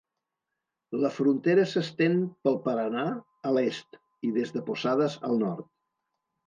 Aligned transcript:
La 1.03 1.11
frontera 1.17 1.65
s'estén 1.73 2.17
pel 2.47 2.59
Paranà, 2.65 3.05
a 3.51 3.55
l'est, 3.59 4.01
i 4.31 4.35
des 4.41 4.59
de 4.59 4.69
Posadas 4.73 5.21
al 5.31 5.41
nord. 5.49 5.67